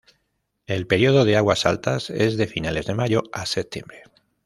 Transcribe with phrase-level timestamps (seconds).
[0.65, 4.01] El período de aguas altas es de finales de mayo a septiembre.